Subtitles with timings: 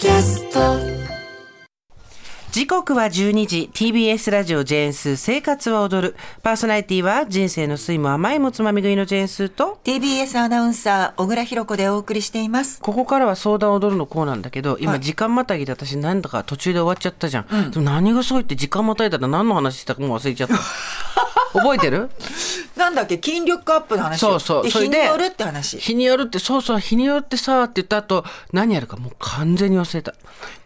[0.00, 0.49] キャスト
[2.52, 6.16] 時刻は12時 TBS ラジオジェーンス生活は踊る。
[6.42, 12.80] パーソナリティは人生の酸いも甘いもつまみ食いのジェーンスと TBS アナウンサー小倉弘子でお送りしています。
[12.80, 15.00] ここからは相談踊るのコーナーなんだけど今はい。
[15.00, 20.56] 時間またぎで私なんだか途中で終わっちゃったじゃん、でも何がすごいって時間またいだら何の話したかもう忘れちゃった。
[21.52, 22.08] 覚えてる？
[22.76, 23.20] なんだっけ？
[23.22, 24.20] 筋力アップの話。
[24.20, 24.62] そうそう。
[24.62, 25.78] でそれで日によるって話。
[25.78, 26.78] 日によるってそうそう。
[26.78, 30.14] 日によってさって言った後何やるかもう完全に忘れた。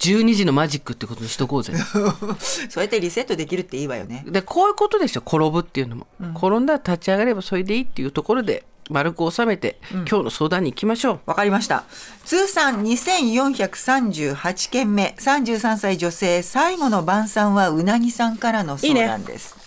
[0.01, 1.73] 12時のマジックってことにしとこうぜ
[2.69, 4.24] そうやってリセットできるっていいわよね。
[4.27, 5.23] でこういうことですよ。
[5.27, 11.20] 転ぶっていうのも、転んだら立ち上がればそれでいいっていうところで丸く収めて、今日の相談に行きましょう。
[11.27, 11.84] わかりました。
[12.24, 15.15] 通算2438件目。
[15.19, 19.63] 33歳女性最後の晩餐はうなぎさんからの相談です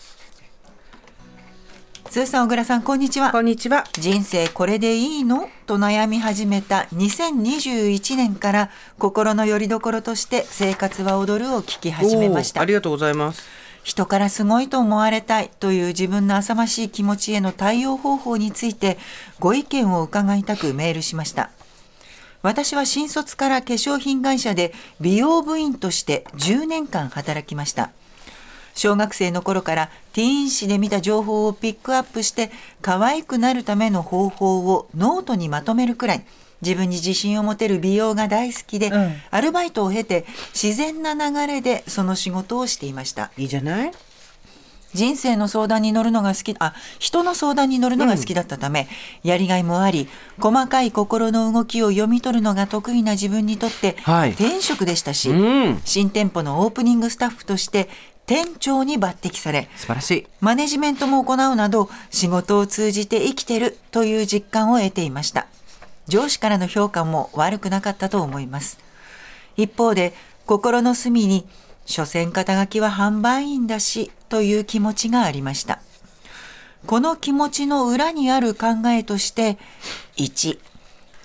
[2.10, 3.32] 通算小倉さんこんにちは。
[3.32, 3.84] こんにちは。
[3.94, 5.50] 人生これでいいの？
[5.66, 12.62] と悩み始めた2021年から心の拠り所として生活は踊るを聞き始めました。
[12.62, 13.44] ありがとうございます。
[13.84, 18.98] 人からすごいと思われたいという自分の浅ましい気持ちへの対応方法について
[19.40, 21.52] ご意見を伺いたくメールしました。
[22.42, 27.90] 私は新卒から化粧品会社で美容部員として10年間働きました
[28.78, 36.26] 小学生の頃からティーン誌で見た情報をピックアップして可愛くなるための方法をノートにまとめるくらい
[36.62, 39.14] 自分に自信を持てる美容が大好きで、うん。
[39.30, 43.32] アルバイトを経て自然な流れでその仕事をしていました。
[43.38, 43.92] いいじゃない？
[44.94, 48.88] 人生の相談に乗るのが好きあ人の相談に乗るのが好きだったため、
[49.22, 50.08] やりがいもあり
[50.40, 54.32] 細かい心の動きを読み取るのが得意な自分にとって、はい。
[54.32, 55.82] 天職でしたし、うん。
[55.84, 57.90] 新店舗のオープニングスタッフとして
[58.28, 60.28] 店長に抜擢され素晴らしい。
[60.42, 65.48] マネジメントも行うなど仕事を通じて生きてるという実感を得ていました。
[66.10, 68.80] 上司からの評価も悪くなかったと思います。
[69.56, 70.14] 一方で
[70.46, 71.48] 心の隅に
[71.86, 75.80] 所詮肩書きは販売員だしという気持ちがありました。
[76.86, 79.58] この気持ちの裏にある考えとして
[80.18, 80.60] 1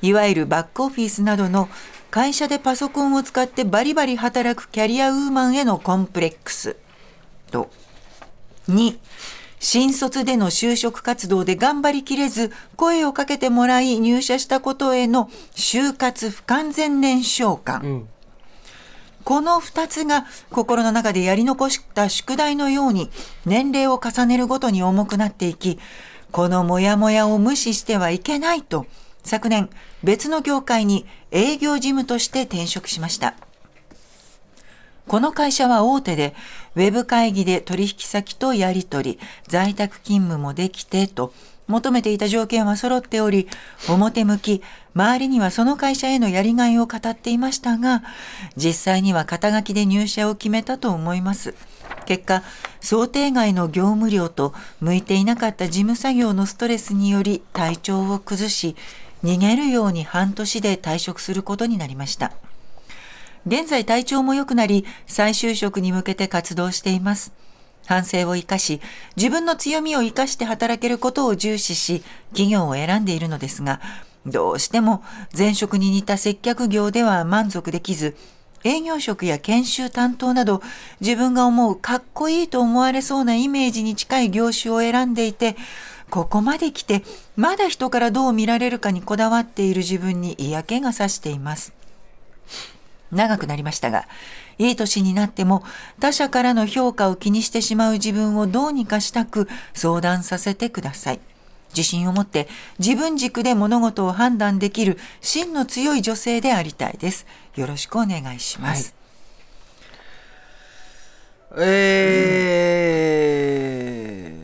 [0.03, 1.69] いわゆるバックオフィスなどの
[2.12, 6.77] 会社でパソコンを使ってバリバリ働くキャリアウーマンへのコンプレックス
[7.53, 7.71] と。
[8.69, 8.99] 2
[9.61, 18.09] 新卒での就職活動で頑張りきれず声をかけてもらい入社したことへの就活不完全燃焼感、ん。
[19.23, 23.09] この2つが心の中でやり残した宿題のように
[23.47, 25.79] 年齢を重ねるごとに重くなっていき
[26.33, 28.87] このモヤモヤを無視してはいけないと
[29.23, 29.71] 昨年
[30.03, 33.34] 別の業界に営業事務として転職しました。
[35.07, 36.35] この会社は大手で、
[36.75, 41.33] ウェブ会議で取引先とやり取り、在宅勤務もできてと、
[41.69, 43.49] 求めていた条件は揃っており、
[43.89, 44.63] 表向き、
[44.95, 48.03] 周りにはその会社へのやりがいを語っていましたが、
[48.57, 51.55] 実際には肩書きで入社を決めたと思います。
[52.05, 52.43] 結果、
[52.81, 58.77] 想定外の業務量と向いていなかった事務作業のストレスにより体調を崩し、
[59.25, 62.33] 逃げるように半年で退職することになりました。
[63.47, 67.32] 現在体調も良くなり、再就職に向けて活動しています。
[67.86, 68.80] 反省を生かし、
[69.16, 73.80] 自分の強みを生かして働けることを重視し、企業を選んでいるのですが、
[74.25, 75.03] どうしても
[75.36, 78.16] 前職に似た接客業では満足できず、
[78.64, 80.62] 営業職や研修担当など、
[81.00, 85.56] 自分が思うかっこいいと思われそうなイメージに近い業種を選んでいて、
[86.10, 87.03] ここまで来て、
[87.36, 91.72] まだ人からどう見られるかにこだわっている自分に嫌気がさしています。
[93.12, 94.06] 長くなりましたが、
[94.59, 95.62] いい年になっても
[96.00, 101.21] 他者からの評価を気にしてしまう自分をどうにかしたく相談させてください。
[101.75, 107.27] 自信を持って自分軸で物事を判断できる芯の強い女性でありたいです。
[107.56, 108.95] よろしくお願いします。
[111.59, 112.62] え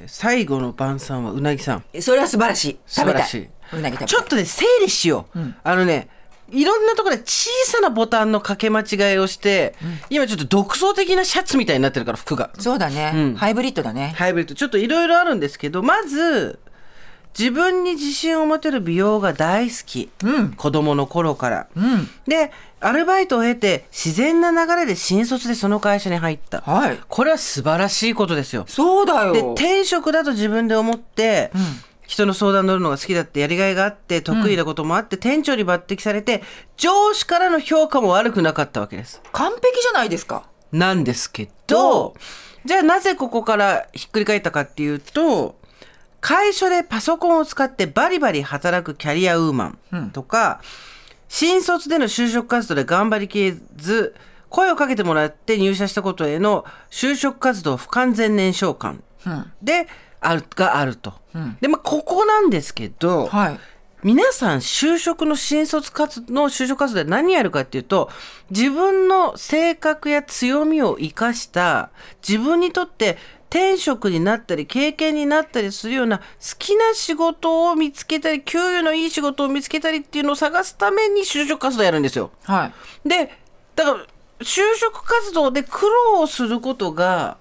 [0.06, 2.78] ー、最後の晩餐はうなぎさんそれは素晴らしい。
[2.86, 3.22] 食べたい。
[3.24, 6.08] 素晴らしうなぎ食べちょっとね整理しよう、あのね
[6.50, 9.74] いろんなところで小さなボタンの掛け間違いをして、
[10.10, 12.50] 今ちょっと独創的なシャツみたいになってるから服が。
[12.58, 13.34] そうだね、うん。
[13.34, 14.14] ハイブリッドだね。
[14.16, 14.54] ハイブリッド。
[14.54, 16.58] ちょっといろいろあるんですけどまず
[17.38, 20.52] 自分に自信を持てる美容が大好き、うん。
[20.52, 22.08] 子供の頃から、うん。
[22.26, 26.98] でアルバイトを経て自然な流れで新卒でその会社に入った、はい。
[27.08, 28.64] これは素晴らしいことですよ。
[28.68, 29.32] そうだよ。
[29.32, 31.52] で転職だと自分で思って、
[32.08, 36.42] 人の相談乗るのが好きだってやりがいがあって得意なこともあって、店長に抜擢されて
[36.76, 39.20] 上司からの評価も悪くなかったわけです。
[39.30, 40.48] 完璧じゃないですか。
[40.72, 42.14] なんですけどど
[42.64, 45.56] じゃあなぜここからひっくり返ったかっていうと
[46.20, 50.60] 会社でパソコンを使ってバリバリ働くキャリアウーマンとか、
[51.28, 54.14] 新卒での就職活動で頑張りきれず
[54.48, 59.04] 声をかけてもらって入社したことへの就職活動不完全燃焼感
[59.62, 59.86] で
[60.20, 61.14] あるがあると。
[61.60, 63.60] でまあここなんですけど、はい。
[64.04, 68.10] 皆さん就職の新卒活の就職活動で何やるかっていうと
[68.48, 71.90] 自分の性格や強みを生かした
[72.26, 73.18] 自分にとって
[73.50, 76.24] 転職になったり経験になったりするような好
[76.58, 82.30] きな仕事を見つけたり給与のいい仕事を見つけたりっていうのを探すために就職活動やるんですよ。
[82.44, 82.66] は
[83.04, 83.08] い。
[83.08, 83.32] で
[83.74, 84.06] だから
[84.40, 87.38] 就職活動で苦労することが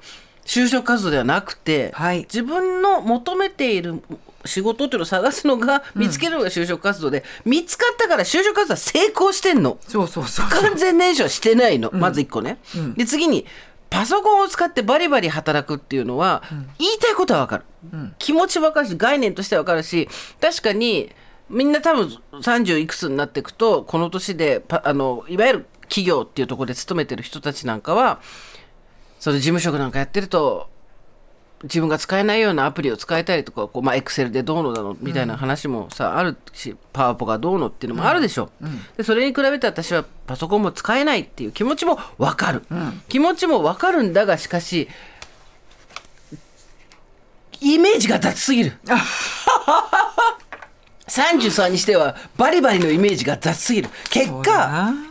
[0.48, 2.20] 就職活動ではなくて、はい。
[2.22, 4.02] 自分の求めている
[4.46, 9.78] 仕事っていうのを探すのが見つけるのが就職活動で、見つかったから就職活動は成功してんの。
[9.88, 10.50] そうそうそう。
[10.50, 12.58] 完全燃焼してないの、まず1個ね、
[12.96, 13.46] で次に
[13.90, 16.44] パソコンを使ってバリバリ働くっていうのは、
[16.80, 17.66] 言いたいことは分かる、
[18.18, 20.08] 気持ち分かるし概念としては分かるし
[20.42, 21.12] 確かに
[21.50, 28.20] みんな多分30いくつになっていくとこの年でパあのいわゆる企業っていうところで勤めてる人たちなんかは
[29.20, 30.70] それ事務職なんかやってると
[31.64, 38.52] 自分が使えないようなアプリを使えたりとかこうまあエクセルでどうのだのみたいな話もさ、あるしパワポがどうのっていうのもあるでしょ、
[38.96, 42.62] でそれに比べて私はパソコンも使えないっていう気持ちも分かる、
[43.10, 44.88] 気持ちも分かるんだがしかし
[47.60, 48.74] イメージが雑すぎる。
[51.08, 53.90] 33にしてはバリバリのイメージが雑すぎる。
[54.10, 55.07] 結果な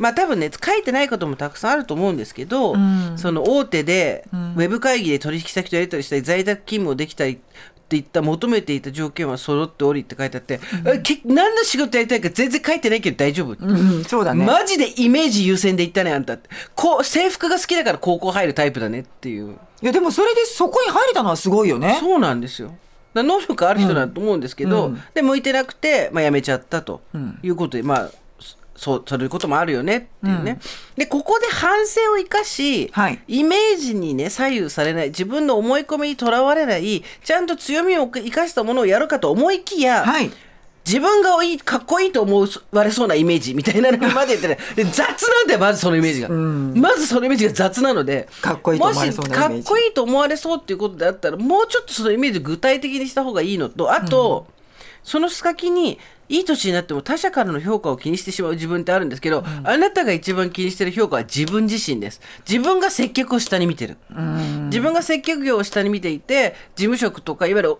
[0.00, 2.74] まあ多分ね書いてないこともたくさんあると思うんですけど、
[3.16, 7.38] その大手でウェブ会議で取引先とやり取りしたり在宅勤務をできたりっ
[7.90, 14.46] ていった求めていた条件は揃っておりって書いてあって、えけ何の仕事やりたいか全然書いてないけど大丈夫、うん、そうだね。
[14.46, 16.48] マジでイメージ優先で言ったねあんたって。
[16.74, 19.58] こう制服が好きだから高校入るタイプだねっていう。
[19.82, 21.98] いや、でもそれでそこに入れたのはすごいよね。
[22.00, 22.74] そうなんですよ。
[23.12, 25.02] 能力ある人だと思うんですけど、うん。
[25.12, 27.40] で向いてなくて、まあ、辞めちゃったとん。
[27.42, 28.10] いうことで、まあ
[28.80, 30.58] そそういうこともあるよねっていうね、
[30.96, 33.20] でここで反省を生かし、はい。
[33.28, 40.30] イメージにね左右されない自分の思い込みにとらわれないちゃんと強みを生かしたものをやるかと思いきや、はい。
[40.86, 48.30] 自分がいいかっこいいと思われそうなイメージみたいなのま で言ってねで雑なんだよまずそのイメージが、まずそのイメージが雑なので。
[48.40, 54.46] かっこいいと思われそうもしかっこいいと思われそうっていうことであったらもうちょっとそのイメージを具体的にした方がいいのとあと、
[55.02, 55.98] その先に
[56.28, 62.20] いい年になっても他者からの評価を気にしてしまう自分ってあるんですけど、あなたが一番気にしてる評価は自分自身です。
[62.48, 63.96] 自分が接客を下に見てる、
[64.66, 67.76] 自分が接客業を下に見ていて事務職とかいわゆる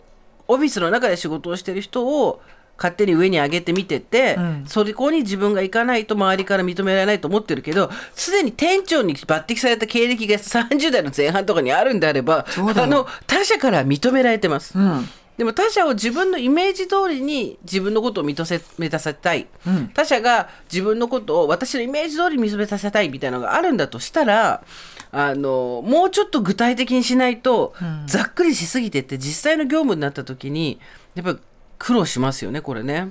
[0.48, 2.42] オフィスの中で仕事をしてる人を
[2.76, 4.36] 勝手に上に上げて見てて、
[4.66, 14.76] そこに自分が行かないと周りから認められないと思ってるけどすでに店長に抜擢された経歴が30代の前半とかにあるんであればあの他者から認められてます。
[14.78, 15.06] うん。
[15.40, 19.46] でも他者を自分のイメージ通りに自分のことを認せめたせたい、
[19.94, 24.62] 他者が自分のことを私のイメージ通りに認めさせたいみたいなのがあるんだとしたら
[25.10, 27.72] あのもうちょっと具体的にしないと、
[28.04, 30.78] ざっくりしすぎてって実際の業務になった時に
[31.14, 31.38] やっぱり
[31.78, 33.08] 苦労しますよねこれね。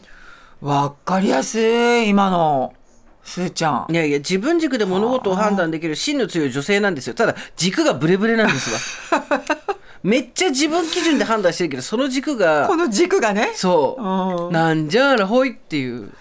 [0.61, 2.75] わかりやすい、今の、
[3.23, 3.91] すーちゃん。
[3.91, 3.95] い。
[3.95, 7.15] やいや自分軸で物事を判断できる芯の強い女性なんですよ。
[7.15, 9.23] ただ軸がブレブレなんですわ
[10.03, 13.51] めっちゃ自分基準で判断してるけどその軸がこの軸がね。
[13.53, 14.47] そう。
[14.47, 14.53] うん。
[14.53, 16.11] なんじゃらほいっていう。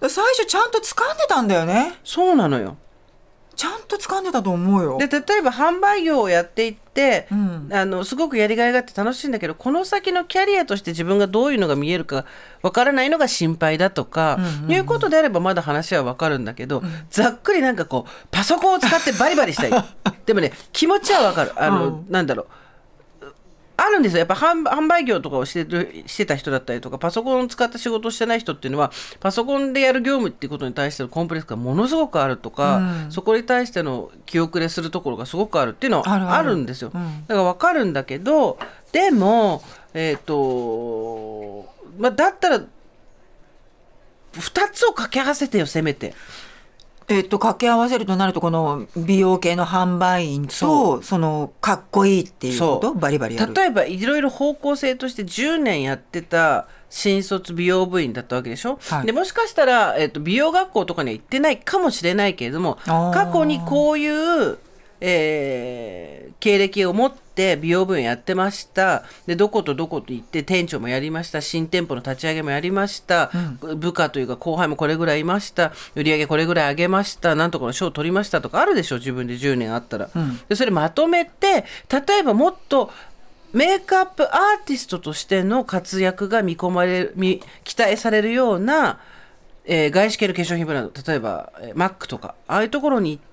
[0.00, 1.98] 最初ちゃんと掴んでたんだよね。
[2.04, 2.76] そうなのよ。
[3.54, 4.98] ちゃんと掴んでたと思うよ。
[4.98, 7.68] で例えば販売業をやっていって、ん。
[7.72, 12.24] あのすごくやりがいがあって楽しいんだけどこの先のキャリアとして自分がどういうのが見えるか
[12.62, 19.84] わからないのが心配だとか、いうことであればまだ話はわかるんだけど、ざっくりなんかこうパソコンを使ってバリバリしたい。
[20.26, 21.52] でもね気持ちはわかる。
[21.56, 22.46] あの、なんだろう
[23.76, 36.90] あるんですよやっぱ販販売業とかをしてるしてた人だったりとかパソコンを使った仕事をしてない人っていうのはパソコンでやる業務っていうことに対してのコンプレックスがものすごくあるとか、そこに対しての気遅れするところがすごくあるっていうのはあるあるあるんですよ。
[36.94, 38.58] うんだから分かるんだけど
[38.92, 39.62] でも
[39.94, 41.66] えっ、と
[41.98, 42.66] まあだったら2
[44.70, 46.14] つを掛け合わせてよせめて。
[47.08, 52.94] えっと、掛け合わせるとなると、この美容系の販売員と、その、かっこいいっていうこと？
[52.94, 53.54] バリバリやる。
[53.54, 59.06] 例えばいろいろ方向性として10年やってた新卒美容部員だったわけでしょ、はい。
[59.06, 64.58] でもしかしたら、えっと美容学校とかには行ってないかもしれないけれども過去にこういう、
[65.02, 69.04] えー経歴を持って美容部員やってました。
[69.28, 71.40] でどことどこと行って店長もやりました。
[71.40, 73.30] 新店舗の立ち上げもやりました、
[73.76, 75.72] 部下というか後輩もこれぐらいいました。
[75.94, 77.36] 売上これぐらい上げました。
[77.36, 80.10] なんとかの賞取りましたとかあるでしょ自分で10年あったら、
[80.48, 82.90] でそれまとめて例えばもっと
[83.52, 88.98] メイクアップアーティストとしての活躍が見込まれる見期待されるような
[89.64, 93.31] えー外資系の化粧品ブランド例えば、えーマックとかああいうところに行って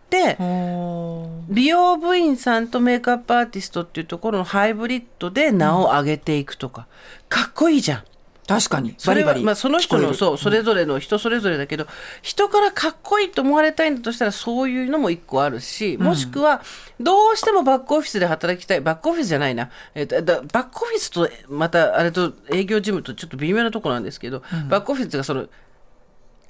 [1.48, 6.88] 美容部員さんとメイクアップアーティストっていうところのハイブリッドで名を上げていくとか、
[7.28, 8.04] かっこいいじゃん。
[8.48, 8.96] 確かに。
[8.98, 9.46] それはバリバリ。
[9.46, 11.86] まあ、その人のそうそれぞれの人それぞれだけど、
[12.24, 16.64] 人からかっこいいと思われたいんだとしたらそういうのも一個あるしもしくは
[17.00, 18.82] どうしてもバックオフィスで働きたい。
[18.82, 25.46] バックオフィスじゃないな、えっとだバックオフィスとまたあれと営業事務とちょっと微妙なところなんですけど、バックオフィスっていうかその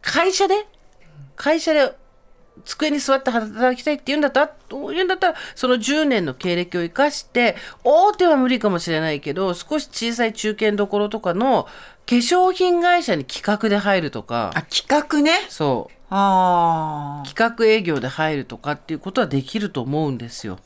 [0.02, 0.66] 会社で？
[1.36, 1.94] 会社で
[2.66, 11.68] 机に座って働きたいって言うんだったら言うんだったらその10年の経歴を生かして大手は無理かもしれないけど少し小さい中堅どころとかの
[12.10, 14.52] 化粧品会社に企画で入るとか。
[14.56, 15.32] あ企画ね。
[15.48, 15.94] そう。
[16.10, 20.58] ああ企画営業で入るとかっていうことはできると思うんですよ。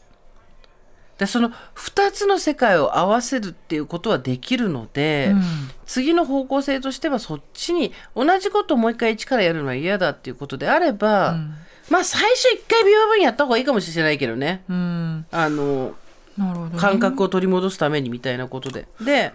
[1.17, 5.33] でその2つの世界を合わせるっていうことはできるので、
[5.85, 11.37] 次の方向性としてはそっちに同じことをもう一回一からやるのは嫌だっていうことであれば、
[11.93, 15.25] まあ最初一回美容部員やった方がいいかもしれないけどね、うん。
[15.31, 15.93] あの
[16.35, 18.87] なるほど、ね、感覚を取り戻すためにみたいなことで。
[18.99, 19.31] で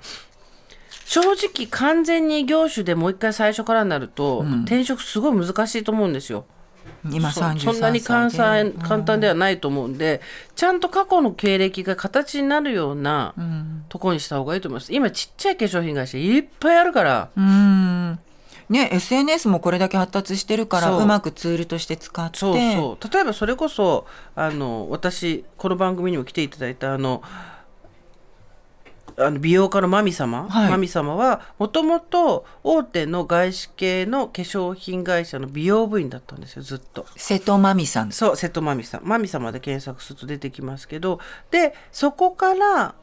[1.05, 6.45] 正直完全に業種でもう一回最初からになると、転職すごい難しいと思うんですよ。
[7.11, 10.21] 今そ33そんなに簡単簡単ではないと思うんで、
[10.55, 13.35] ちゃんと過去の経歴が形になるような
[13.89, 14.93] ところにした方がいいと思います。
[14.93, 18.19] 今ちっちゃい化粧品会社いっぱいあるから、うん
[18.69, 21.03] ね SNS もこれだけ発達してるからそう。
[21.03, 22.39] うまくツールとして使って。
[22.39, 23.13] そうそう。
[23.13, 27.23] 例えばそれこそあの私この番組にも来ていただいたあの
[29.21, 30.71] あの美容家のマミ様、はい。
[30.71, 37.05] マミ様はもともと大手の外資系の化粧品会社の美容部員だったんですよずっと。
[37.17, 38.13] 瀬戸真美さん。
[38.13, 39.01] そう瀬戸まみさん。
[39.05, 41.19] まみ様で検索すると出てきますけど
[41.51, 42.95] でそこから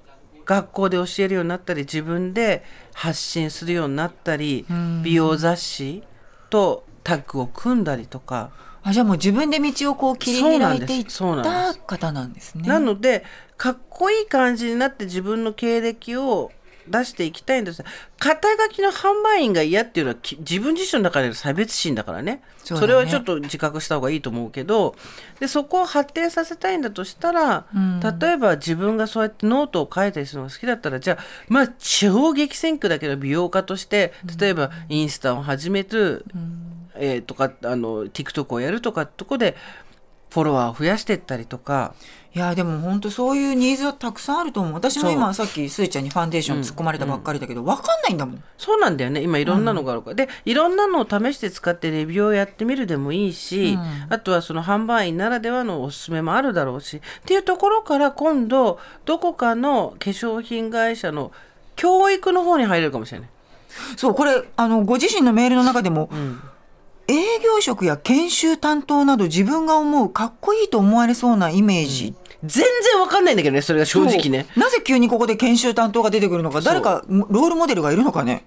[0.45, 4.65] 学校で教えるようになったり自分で発信するようになったり
[5.03, 6.03] 美容雑誌
[6.49, 12.67] とタッグを組んだりとか、あじゃあもう自分で道をこう切り開いていった方なんですね。
[12.67, 13.23] なので
[13.57, 16.51] かっこいい感じになって自分の経歴を
[16.87, 17.83] 出していきたいんです。
[18.19, 22.25] 肩書きの販売員が嫌っていうのはき自分自身の中での差別心だからね。
[22.25, 22.41] ね。
[22.63, 24.95] それはちょっと自覚した方がいいと思うけど。
[25.39, 27.65] でそこを発展させたいんだとしたら、
[28.19, 36.25] 例えば自分がそうやってノートを書いたりするのが好きだったらじゃあまあ超激戦区だけど美容家として例えばインスタを始める、
[36.95, 39.55] えーとかあの TikTok をやるとかってとこで
[40.29, 41.93] フォロワーを増やしていったりとか。
[42.35, 44.73] いやでも本当そういうニーズはたくさんあると思う。
[44.73, 48.43] 私も今さっきすーちゃんにファンデーション突っ込まれたばっかりだけど、わかんないんだもん。
[48.57, 49.21] そうなんだよね。
[49.21, 56.97] 今いろんなのがあるから、でいろんなのを試して使ってレビューをやってみるでもいいし、あとはその販売員ならではのおすすめもあるだろうし。
[56.97, 61.31] っていうところから今度どこかの化粧品会社の
[61.77, 63.29] 教育の方に入れるかもしれない。
[63.95, 66.41] そうこれあのご自身のメールの中でも、ん。
[67.07, 72.15] 営業職や研修担当など自分が思うかっこいいと思われそうなイメージ、
[72.45, 74.45] 全然わかんないんだけどねそれが正直ね。
[74.55, 78.45] なぜ急にここで研修担当が出てくるのか誰かロールモデルがいるのかね。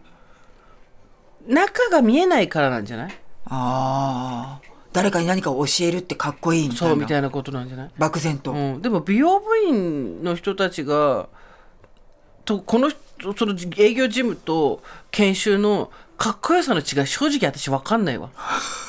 [1.46, 3.12] 中が見えないからなんじゃない？
[3.46, 6.88] ああ誰かに何かを教えるってかっこいいみたいな。
[6.88, 7.90] そうみたいなことなんじゃない？
[7.98, 11.28] 漠然と、うん、でも美容部員の人たちが
[12.44, 12.98] とこの人
[13.36, 18.30] その営業事務と研修のかっこよさの違い正直私分かんないわ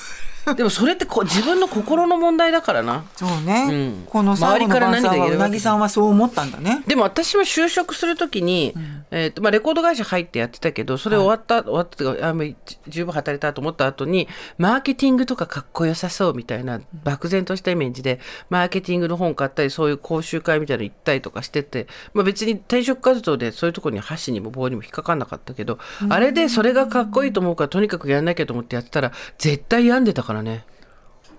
[0.55, 3.03] でもそれってこ自分の心の問題だからな。
[3.15, 4.03] そうね、うん。
[4.07, 6.83] この最後の晩餐周りから何が言えるわけはうなぎさんはそう思ったんだね。
[6.87, 8.73] でも私も就職するときに、
[9.11, 14.27] えーとまあ、レコード会社入ってやってたけどそれ終わった、終わったってあもうじ十分働いたと思った後に
[14.57, 25.79] マーケティングとかかっこよさそうみたいな漠然としたイメージでマーケティングの本買ったりそういう講習会みたいなの行ったりとかしてて、まあ、別に転職活動でそういうところに箸にも棒にも引っかかんなかったけど、
[26.09, 30.65] あれでそれがかっこいいと思うからとにかくやんなきゃと思ってやってたら絶対病んでたからね。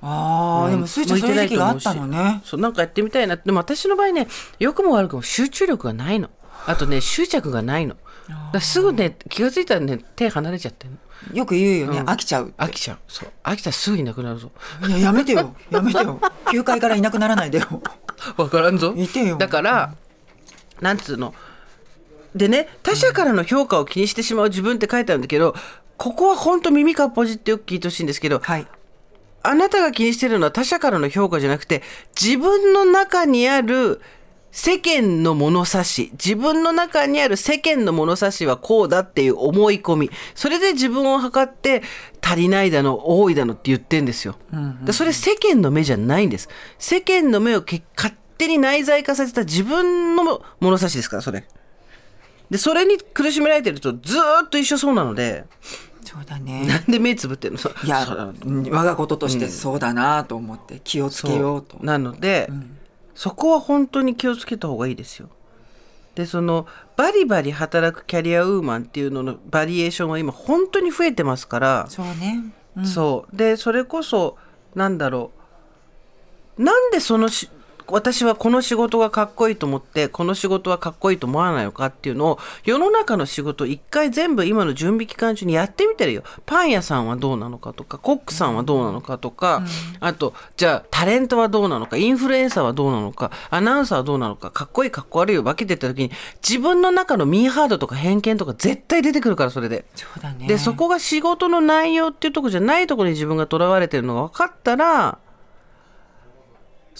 [0.02, 2.40] ああ、でもスーちゃんそういう時期があったのね。
[2.44, 3.36] そうなんかやってみたいな。
[3.36, 4.28] でも私の場合ね
[4.58, 6.30] 良くも悪くも集中力がないの。
[6.66, 7.94] あとね執着がないの。
[8.28, 10.96] だからすぐね気が付いたらね手離れちゃってんの。
[11.34, 12.98] よく言うよね、飽きちゃう飽きちゃう。
[13.06, 13.28] そう。
[13.42, 14.50] 飽きたらすぐいなくなるぞ。
[14.88, 15.54] いややめてよ。
[15.70, 16.18] やめてよ。
[16.46, 17.66] 9階からいなくならないでよ。
[18.38, 18.94] わからんぞ。
[18.96, 19.36] いてよ。
[19.36, 19.94] だから
[20.80, 21.34] なんつうの。
[22.34, 25.54] でね他者からの評価を気にしてしまう自分って書いてあるんだけど
[25.96, 28.66] ここは本当耳かっぽじってよく聞いてほしいんですけどはい
[29.42, 31.82] あなたが気にしてるのは他者からの評価じゃなくて、
[32.20, 34.00] 自分の中にある
[34.52, 41.82] 世間の物差し、自分の中にある世間の物差しはこうだっていう思い込み、それで自分を測って
[42.20, 44.36] 足りないだの、多いだのって言ってんですよ。
[44.84, 46.48] でそれ世間の目じゃないんです。
[46.78, 51.44] 世間の目をけ勝手に内在化させた自分の物差しですから、それ。
[52.50, 55.44] で、それに苦しめられてるとずーっと一緒そうなので、
[56.02, 56.66] そうだね。
[56.66, 57.58] なんで目つぶってんの？
[57.58, 61.76] いや我がこととしてそうだなと思って気をつけようと。
[61.76, 61.86] そう。
[61.86, 62.48] なので、
[63.14, 65.28] そこは本当に気をつけた方がいいですよ。
[66.14, 66.66] でその
[66.96, 72.86] バリバリ働くキャリアウーマンっていうののバリエーションは今本当に増えてますから、そうね、うん。
[72.86, 73.36] そう。
[73.36, 74.36] でそれこそ
[74.74, 75.30] なんだろ
[76.58, 76.62] う。
[76.62, 77.48] なんでそのし
[77.90, 86.22] 私はこの仕事がかっこいいと思ってこの仕事はかっこいいと思わないのかっていうのを世の中の仕事を一回全部今の準備期間中にやってみてるよ。
[86.46, 89.62] パン屋さんはどうなのかとかコックさんはどうなのかとか、
[90.00, 96.10] あとじゃあタレントはどうなのかインフルエンサーはどうなのかアナウンサーはどうなのかかっこいいかっこ悪いを分けてった時に
[96.46, 99.84] 自分の中のミーハードとか偏見とか絶対出てくるからそれで。
[99.94, 100.46] そうだね。
[100.46, 105.18] でそこが仕事の内容っていうとこじゃないところに自分がとらわれてるのが分かったら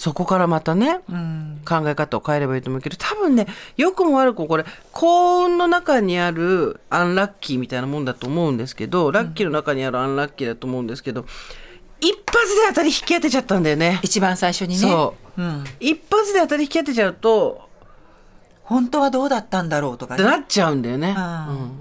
[0.01, 1.61] そこからまたね、うん。
[1.63, 3.45] 考え方を変えればいいと思うけど多分ね
[3.77, 11.27] 良くも悪くもこれ幸運の中にあるアンラッキーみたいなもんだと思うんですけどラッキーの中にあるアンラッキーだと思うんですけど、
[11.99, 13.99] 一発で当たり引き当てちゃったんだよね。
[14.01, 14.77] 一番最初にね。
[14.77, 15.41] そう。
[15.43, 17.69] うん、一発で当たり引き当てちゃうと
[18.63, 20.23] 本当はどうだったんだろうとかね。
[20.23, 21.13] ってなっちゃうんだよね。
[21.15, 21.47] うん。
[21.47, 21.79] うん。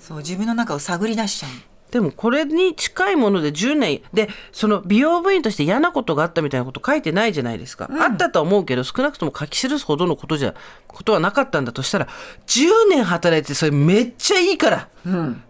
[0.00, 1.50] そう自分の中を探り出しちゃう
[1.92, 10.54] でもこれに近いもので10年でその美容部員として嫌なことがあったみたいなこと書いてないじゃないですか、あったとは思うけど少なくとも書き記すほどのことじゃ
[10.88, 12.08] ことはなかったんだとしたら
[12.46, 14.88] 10年働いてそれめっちゃいいから、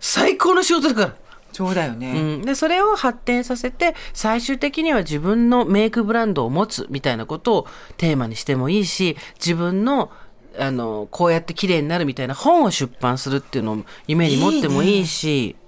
[0.00, 1.14] 最高の仕事だから。
[1.52, 7.66] そうだよね、うん、でそれを発展させて最終的には自分のメイクブランドを持つみたいなことを
[7.98, 10.10] テーマにしてもいいし自分の
[10.58, 15.40] あのこうやって綺麗になるみたいな本を出版するっていうのを夢に持ってもいいし。
[15.40, 15.61] いいね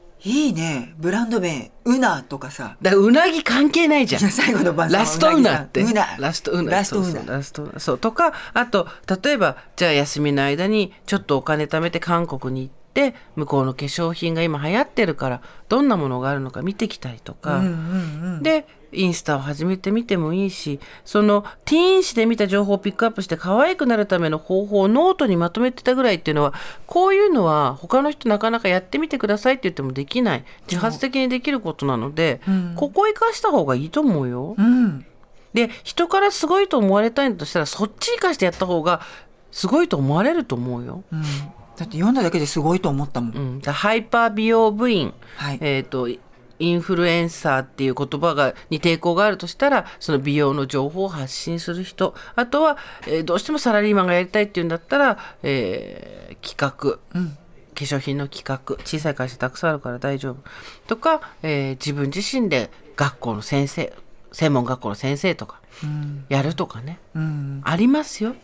[0.97, 2.77] ブランド名ウナとかさ。
[2.81, 4.23] だうなぎ関係ないじゃん。
[4.23, 5.83] 最後のラストウナって。
[5.83, 6.73] うなラストウナ。
[6.73, 7.07] ラストウナ。
[7.07, 7.81] そうそうラストウナ。
[7.81, 8.89] そうとかあと
[9.23, 17.61] 例えばじゃあ休みの間にちょっとお金貯めて韓国に行って向こうの化粧品が今流行ってるからどんなものがあるのか見てきたりとか、
[18.41, 26.55] でインスタを始めてみてもいいしそのティーン誌で見た情報をピックアップして可愛くなるための方法をノートにまとめてたぐらいっていうのは
[26.87, 30.45] こういうのは他の人なかなかやってみてくださいって言ってもできない。
[30.69, 32.41] 自発的にできることなので、
[32.77, 34.55] ここ生かした方がいいと思うよ。
[34.59, 35.07] うん。
[35.55, 39.01] で人からすごいと思われたいんだとしたらそっち生かしてやった方が
[39.53, 41.05] すごいと思われると思うよ。
[41.13, 41.23] うん。
[41.23, 45.59] だって読んだだけですごいと思ったもん、うん、だハイパー美容部員、はい。
[45.61, 46.09] えー、と
[46.65, 52.15] インフルエンサーっていう言葉がに抵抗があるとしたらその美容の情報を発信する人。
[52.37, 57.01] あとは、えーどうしてもサラリーマンがやりたいっていうんだったら、えー企画、化
[57.75, 58.77] 粧品の企画。
[58.85, 60.37] 小さい会社たくさんあるから大丈夫。
[60.87, 63.93] とか、えー自分自身で学校の先生
[64.33, 65.61] 専門学校の先生とか
[66.29, 68.35] やるとかね、うんありますよ。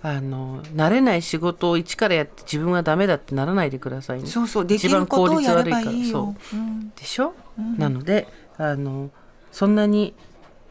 [0.00, 4.28] あの慣れない仕事を一からやって自分はダメだってならないでくださいね。
[4.28, 6.36] そうそうできることをやればいいよ。
[6.50, 6.56] そう。
[6.56, 6.90] うん。
[6.90, 7.34] でしょ、
[7.76, 9.10] なのであの
[9.50, 10.14] そんなに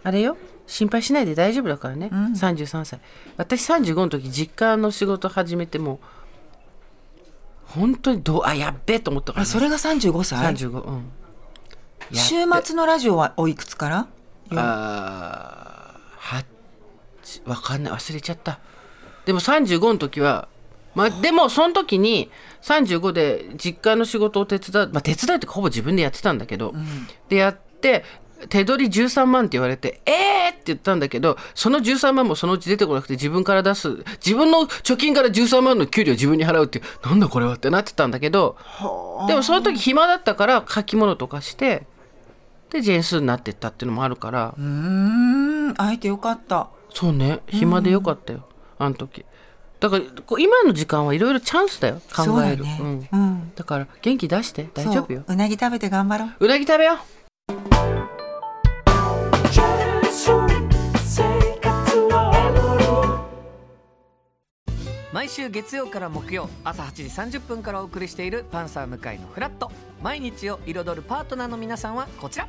[0.03, 0.37] あれよ？
[0.65, 2.99] 心配しないで大丈夫だからね、33歳。
[3.37, 5.99] 私35の時実家の仕事始めても
[7.65, 11.11] 本当にどうあやっべえと思ったから、ね、あそれが35歳？35うん。
[12.11, 14.07] や週末のラジオはおいくつから？
[14.51, 16.43] あーは
[17.45, 17.93] わかんない。
[17.93, 18.59] 忘れちゃった
[19.27, 20.47] でも35の時は
[20.95, 22.31] まあでもその時に
[22.63, 26.73] 35で実家の仕事を手伝うまあ手伝いってほぼ自分でやってたんだけど、
[27.29, 28.03] でやって
[28.49, 38.57] 手取り13万って言われて、えーって言ったんだけど、その13万もそのうち出てこなくて自分から出す、自分の貯金から13万の給料を自分に払うっていう、なんだこれはってなってたんだけど、
[39.27, 41.85] でもその時暇だったから書き物とかして、
[42.69, 45.73] で、ジェーンスーになってったっていうのもあるから、うーん。
[45.75, 46.69] 会えてよかった。
[46.93, 47.39] そうね。
[47.47, 48.46] 暇でよかったよ、
[48.79, 49.25] あの時。
[49.79, 52.25] だからこう今の時間はいろいろチャンスだよ考える。
[52.25, 52.79] そうだね。
[52.81, 53.09] うん。
[53.11, 53.51] うん。
[53.55, 55.23] だから元気出して大丈夫よ。
[55.27, 55.35] う。
[55.35, 56.45] なぎ食べて頑張ろう。
[56.45, 56.97] うなぎ食べよう。
[65.13, 72.47] 毎週月曜から木曜朝8時30分からお送りしている「パンサー向井のフラット」毎日を彩るパートナーの皆さんはこちら。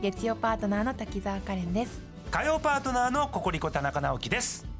[0.00, 2.00] 月曜パートナーの滝沢カレンです。
[2.30, 4.67] 火曜パートナーのココリコ田中直樹です